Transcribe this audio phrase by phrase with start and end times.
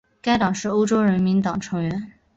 [0.19, 2.11] 该党是欧洲人民党成员。